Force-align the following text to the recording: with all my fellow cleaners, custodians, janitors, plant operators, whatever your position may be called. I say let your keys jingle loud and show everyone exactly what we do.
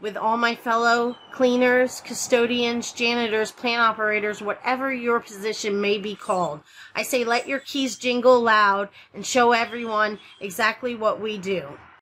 with 0.00 0.16
all 0.16 0.36
my 0.36 0.54
fellow 0.54 1.16
cleaners, 1.32 2.00
custodians, 2.00 2.92
janitors, 2.92 3.50
plant 3.50 3.80
operators, 3.80 4.40
whatever 4.40 4.92
your 4.92 5.20
position 5.20 5.80
may 5.80 5.98
be 5.98 6.14
called. 6.14 6.60
I 6.94 7.02
say 7.02 7.24
let 7.24 7.48
your 7.48 7.58
keys 7.58 7.96
jingle 7.96 8.40
loud 8.40 8.88
and 9.12 9.26
show 9.26 9.52
everyone 9.52 10.18
exactly 10.40 10.94
what 10.94 11.20
we 11.20 11.38
do. 11.38 11.78